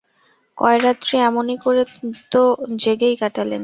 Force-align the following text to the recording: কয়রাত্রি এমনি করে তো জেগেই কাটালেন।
কয়রাত্রি 0.57 1.15
এমনি 1.19 1.55
করে 1.57 1.83
তো 2.31 2.41
জেগেই 2.77 3.15
কাটালেন। 3.15 3.59